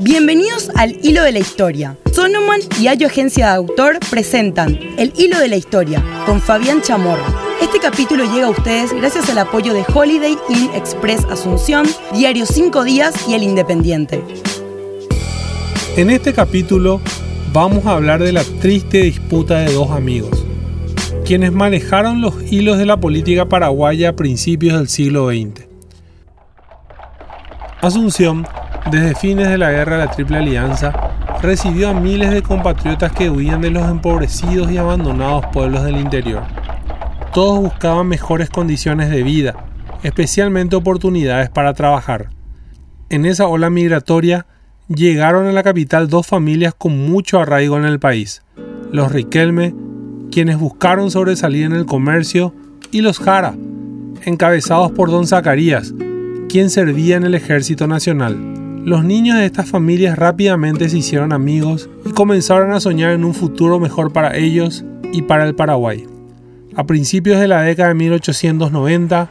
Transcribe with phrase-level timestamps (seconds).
[0.00, 1.96] Bienvenidos al Hilo de la Historia.
[2.12, 7.24] Sonoman y Ayo Agencia de Autor presentan El Hilo de la Historia con Fabián Chamorro.
[7.60, 11.84] Este capítulo llega a ustedes gracias al apoyo de Holiday Inn Express Asunción,
[12.14, 14.22] Diario 5 Días y El Independiente.
[15.96, 17.00] En este capítulo
[17.52, 20.44] vamos a hablar de la triste disputa de dos amigos,
[21.24, 25.66] quienes manejaron los hilos de la política paraguaya a principios del siglo XX.
[27.80, 28.46] Asunción
[28.90, 30.92] desde fines de la guerra la Triple Alianza,
[31.42, 36.42] recibió a miles de compatriotas que huían de los empobrecidos y abandonados pueblos del interior.
[37.32, 39.54] Todos buscaban mejores condiciones de vida,
[40.02, 42.30] especialmente oportunidades para trabajar.
[43.10, 44.46] En esa ola migratoria
[44.88, 48.42] llegaron a la capital dos familias con mucho arraigo en el país,
[48.90, 49.74] los Riquelme,
[50.30, 52.54] quienes buscaron sobresalir en el comercio,
[52.90, 53.54] y los Jara,
[54.24, 55.94] encabezados por don Zacarías,
[56.48, 58.57] quien servía en el ejército nacional.
[58.84, 63.34] Los niños de estas familias rápidamente se hicieron amigos y comenzaron a soñar en un
[63.34, 66.06] futuro mejor para ellos y para el Paraguay.
[66.74, 69.28] A principios de la década de 1890,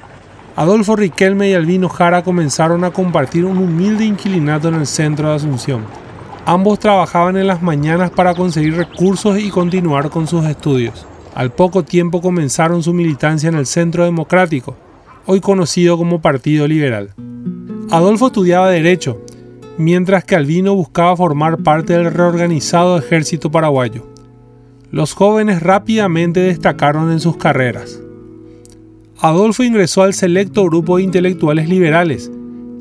[0.55, 5.35] Adolfo Riquelme y Albino Jara comenzaron a compartir un humilde inquilinato en el centro de
[5.35, 5.85] Asunción.
[6.45, 11.05] Ambos trabajaban en las mañanas para conseguir recursos y continuar con sus estudios.
[11.35, 14.75] Al poco tiempo comenzaron su militancia en el Centro Democrático,
[15.25, 17.13] hoy conocido como Partido Liberal.
[17.89, 19.21] Adolfo estudiaba Derecho
[19.77, 24.07] mientras que Albino buscaba formar parte del reorganizado ejército paraguayo.
[24.91, 28.01] Los jóvenes rápidamente destacaron en sus carreras.
[29.19, 32.31] Adolfo ingresó al selecto grupo de intelectuales liberales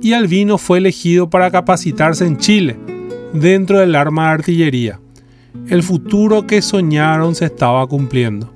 [0.03, 2.77] y Albino fue elegido para capacitarse en Chile,
[3.33, 5.01] dentro del arma de artillería.
[5.69, 8.53] El futuro que soñaron se estaba cumpliendo.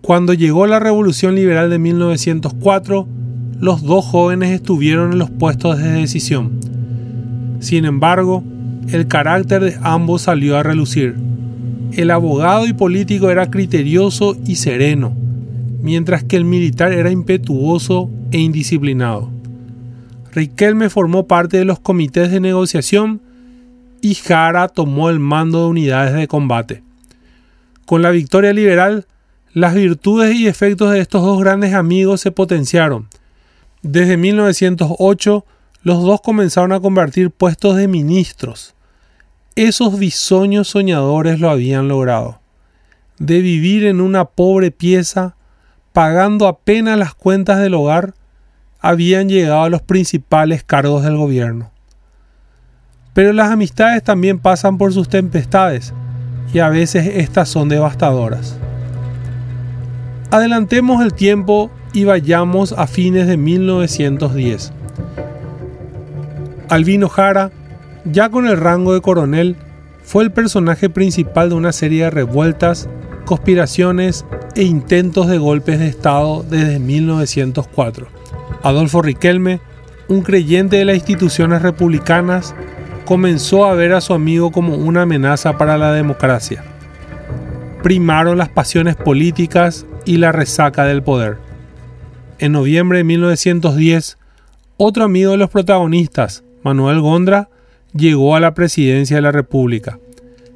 [0.00, 3.06] Cuando llegó la Revolución Liberal de 1904,
[3.60, 6.58] los dos jóvenes estuvieron en los puestos de decisión
[7.60, 8.42] sin embargo,
[8.90, 11.16] el carácter de ambos salió a relucir.
[11.92, 15.16] El abogado y político era criterioso y sereno,
[15.82, 19.30] mientras que el militar era impetuoso e indisciplinado.
[20.32, 23.20] Riquelme formó parte de los comités de negociación
[24.00, 26.82] y Jara tomó el mando de unidades de combate.
[27.86, 29.06] Con la victoria liberal,
[29.54, 33.08] las virtudes y efectos de estos dos grandes amigos se potenciaron.
[33.82, 35.44] Desde 1908,
[35.88, 38.74] los dos comenzaron a convertir puestos de ministros.
[39.56, 42.40] Esos bisoños soñadores lo habían logrado.
[43.18, 45.34] De vivir en una pobre pieza,
[45.94, 48.12] pagando apenas las cuentas del hogar,
[48.80, 51.70] habían llegado a los principales cargos del gobierno.
[53.14, 55.94] Pero las amistades también pasan por sus tempestades,
[56.52, 58.58] y a veces estas son devastadoras.
[60.30, 64.74] Adelantemos el tiempo y vayamos a fines de 1910.
[66.68, 67.50] Albino Jara,
[68.04, 69.56] ya con el rango de coronel,
[70.02, 72.88] fue el personaje principal de una serie de revueltas,
[73.24, 74.24] conspiraciones
[74.54, 78.08] e intentos de golpes de Estado desde 1904.
[78.62, 79.60] Adolfo Riquelme,
[80.08, 82.54] un creyente de las instituciones republicanas,
[83.04, 86.64] comenzó a ver a su amigo como una amenaza para la democracia.
[87.82, 91.38] Primaron las pasiones políticas y la resaca del poder.
[92.38, 94.18] En noviembre de 1910,
[94.76, 97.48] otro amigo de los protagonistas, Manuel Gondra
[97.94, 99.98] llegó a la presidencia de la República.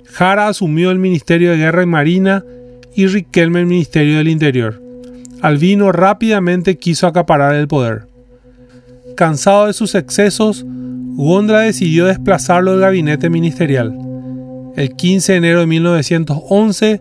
[0.05, 2.45] Jara asumió el Ministerio de Guerra y Marina
[2.95, 4.83] y Riquelme el Ministerio del Interior.
[5.41, 8.03] Albino rápidamente quiso acaparar el poder.
[9.17, 13.97] Cansado de sus excesos, Gondra decidió desplazarlo del gabinete ministerial.
[14.77, 17.01] El 15 de enero de 1911,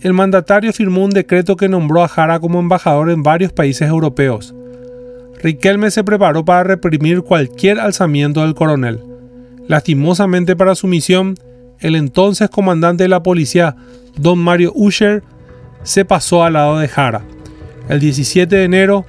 [0.00, 4.52] el mandatario firmó un decreto que nombró a Jara como embajador en varios países europeos.
[5.42, 9.00] Riquelme se preparó para reprimir cualquier alzamiento del coronel.
[9.68, 11.36] Lastimosamente para su misión,
[11.80, 13.76] el entonces comandante de la policía,
[14.16, 15.22] don Mario Usher,
[15.82, 17.22] se pasó al lado de Jara.
[17.88, 19.06] El 17 de enero,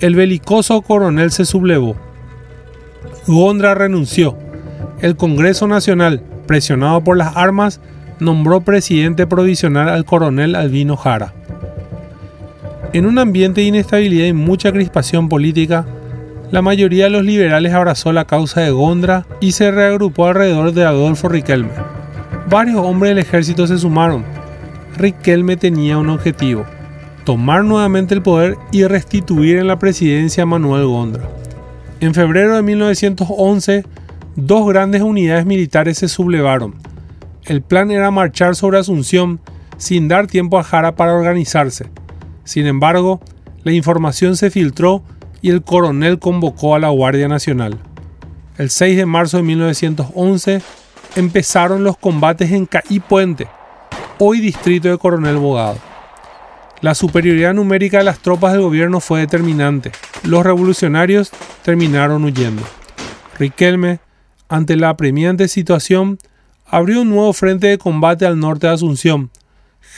[0.00, 1.96] el belicoso coronel se sublevó.
[3.26, 4.36] Gondra renunció.
[5.00, 7.80] El Congreso Nacional, presionado por las armas,
[8.20, 11.34] nombró presidente provisional al coronel Albino Jara.
[12.92, 15.86] En un ambiente de inestabilidad y mucha crispación política,
[16.50, 20.84] la mayoría de los liberales abrazó la causa de Gondra y se reagrupó alrededor de
[20.84, 21.70] Adolfo Riquelme.
[22.50, 24.24] Varios hombres del ejército se sumaron.
[24.98, 26.66] Riquelme tenía un objetivo,
[27.24, 31.26] tomar nuevamente el poder y restituir en la presidencia a Manuel Gondra.
[32.00, 33.86] En febrero de 1911,
[34.36, 36.74] dos grandes unidades militares se sublevaron.
[37.46, 39.40] El plan era marchar sobre Asunción
[39.78, 41.86] sin dar tiempo a Jara para organizarse.
[42.44, 43.20] Sin embargo,
[43.64, 45.02] la información se filtró
[45.40, 47.78] y el coronel convocó a la Guardia Nacional.
[48.58, 50.62] El 6 de marzo de 1911
[51.16, 53.48] empezaron los combates en Caí Puente,
[54.18, 55.78] hoy distrito de Coronel Bogado.
[56.80, 59.92] La superioridad numérica de las tropas del gobierno fue determinante.
[60.24, 61.30] Los revolucionarios
[61.62, 62.62] terminaron huyendo.
[63.38, 64.00] Riquelme,
[64.48, 66.18] ante la apremiante situación,
[66.66, 69.30] abrió un nuevo frente de combate al norte de Asunción.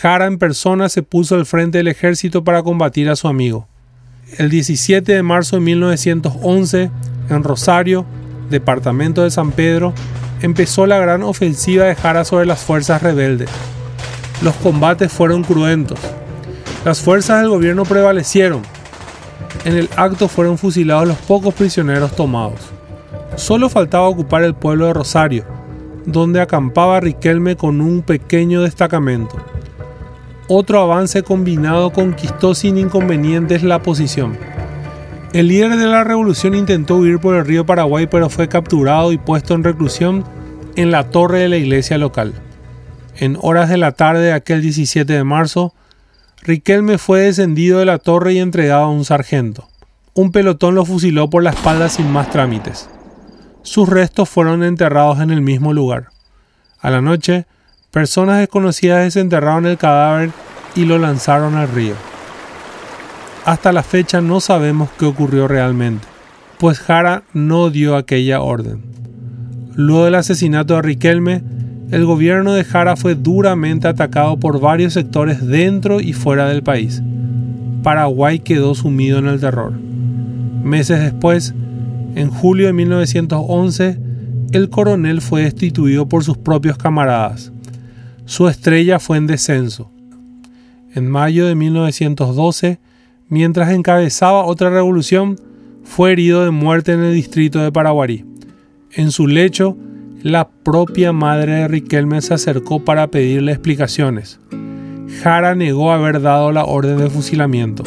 [0.01, 3.69] Jara en persona se puso al frente del ejército para combatir a su amigo.
[4.39, 6.91] El 17 de marzo de 1911,
[7.31, 8.05] en Rosario,
[8.51, 9.95] departamento de San Pedro,
[10.43, 13.49] empezó la gran ofensiva de Jara sobre las fuerzas rebeldes.
[14.43, 16.01] Los combates fueron cruentos.
[16.85, 18.63] Las fuerzas del gobierno prevalecieron.
[19.65, 22.59] En el acto fueron fusilados los pocos prisioneros tomados.
[23.37, 25.45] Solo faltaba ocupar el pueblo de Rosario,
[26.05, 29.37] donde acampaba Riquelme con un pequeño destacamento.
[30.49, 34.37] Otro avance combinado conquistó sin inconvenientes la posición.
[35.33, 39.19] El líder de la revolución intentó huir por el río Paraguay pero fue capturado y
[39.19, 40.25] puesto en reclusión
[40.77, 42.35] en la torre de la iglesia local.
[43.17, 45.73] En horas de la tarde de aquel 17 de marzo,
[46.43, 49.67] Riquelme fue descendido de la torre y entregado a un sargento.
[50.13, 52.91] Un pelotón lo fusiló por la espalda sin más trámites.
[53.63, 56.09] Sus restos fueron enterrados en el mismo lugar.
[56.81, 57.47] A la noche,
[57.95, 60.31] personas desconocidas desenterraron el cadáver
[60.75, 61.95] y lo lanzaron al río.
[63.45, 66.05] Hasta la fecha no sabemos qué ocurrió realmente,
[66.59, 68.83] pues Jara no dio aquella orden.
[69.77, 71.45] Luego del asesinato de Riquelme,
[71.93, 77.01] el gobierno de Jara fue duramente atacado por varios sectores dentro y fuera del país.
[77.85, 79.73] Paraguay quedó sumido en el terror.
[79.73, 81.55] Meses después,
[82.17, 84.01] en julio de 1911,
[84.51, 87.54] el coronel fue destituido por sus propios camaradas.
[88.27, 89.91] Su estrella fue en descenso.
[90.95, 92.79] En mayo de 1912,
[93.29, 95.39] mientras encabezaba otra revolución,
[95.85, 98.25] fue herido de muerte en el distrito de Paraguarí.
[98.93, 99.77] En su lecho,
[100.23, 104.41] la propia madre de Riquelme se acercó para pedirle explicaciones.
[105.23, 107.83] Jara negó haber dado la orden de fusilamiento.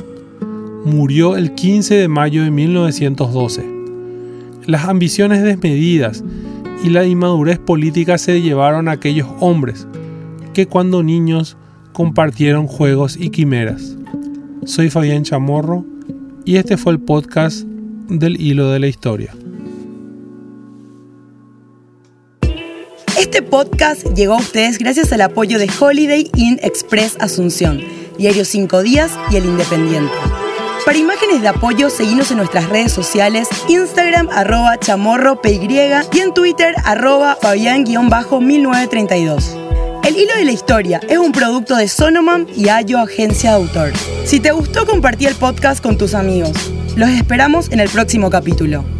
[0.86, 3.66] Murió el 15 de mayo de 1912.
[4.68, 6.24] Las ambiciones desmedidas
[6.83, 9.88] y la inmadurez política se llevaron a aquellos hombres
[10.57, 11.56] que cuando niños
[11.94, 13.95] compartieron juegos y quimeras.
[14.65, 15.86] Soy Fabián Chamorro
[16.45, 17.68] y este fue el podcast
[18.09, 19.36] del hilo de la historia.
[23.19, 27.80] Este podcast llegó a ustedes gracias al apoyo de Holiday Inn Express Asunción,
[28.18, 30.12] Diario 5 Días y El Independiente.
[30.88, 36.74] Para imágenes de apoyo, seguimos en nuestras redes sociales, Instagram arroba chamorro y en Twitter
[36.83, 39.67] arroba fabián-1932.
[40.03, 43.94] El hilo de la historia es un producto de Sonoman y Ayo Agencia de Autor.
[44.25, 46.71] Si te gustó, compartí el podcast con tus amigos.
[46.95, 48.96] Los esperamos en el próximo capítulo.